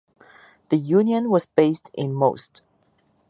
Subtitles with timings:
[0.69, 2.63] The union was based in Most.